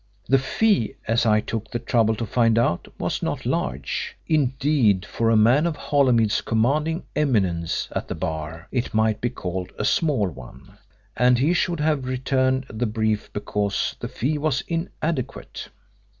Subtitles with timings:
[0.27, 5.29] The fee, as I took the trouble to find out, was not large; indeed, for
[5.29, 10.27] a man of Holymead's commanding eminence at the bar it might be called a small
[10.27, 10.79] one,
[11.15, 15.69] and he should have returned the brief because the fee was inadequate.